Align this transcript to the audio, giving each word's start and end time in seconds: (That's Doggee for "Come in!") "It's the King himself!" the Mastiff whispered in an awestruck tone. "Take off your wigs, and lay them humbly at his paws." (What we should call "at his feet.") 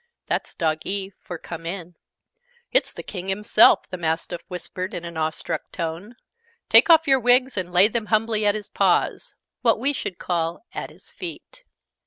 (That's 0.25 0.55
Doggee 0.55 1.11
for 1.21 1.37
"Come 1.37 1.63
in!") 1.67 1.95
"It's 2.71 2.91
the 2.91 3.03
King 3.03 3.27
himself!" 3.27 3.87
the 3.87 3.99
Mastiff 3.99 4.41
whispered 4.47 4.95
in 4.95 5.05
an 5.05 5.15
awestruck 5.15 5.71
tone. 5.71 6.15
"Take 6.69 6.89
off 6.89 7.07
your 7.07 7.19
wigs, 7.19 7.55
and 7.55 7.71
lay 7.71 7.87
them 7.87 8.07
humbly 8.07 8.43
at 8.43 8.55
his 8.55 8.67
paws." 8.67 9.35
(What 9.61 9.79
we 9.79 9.93
should 9.93 10.17
call 10.17 10.65
"at 10.73 10.89
his 10.89 11.11
feet.") 11.11 11.65